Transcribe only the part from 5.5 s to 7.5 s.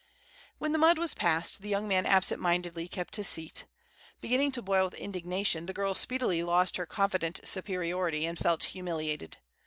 the girl speedily lost her confident